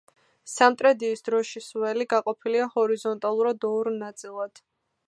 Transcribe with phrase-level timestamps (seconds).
[0.51, 4.69] სამტრედიის დროშის ველი გაყოფილია ჰორიზონტალურად ორ ნაწილად.